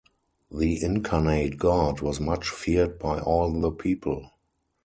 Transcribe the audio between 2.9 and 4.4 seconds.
by all the people.